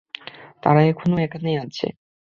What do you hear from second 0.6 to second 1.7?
তারা এখনো এখানেই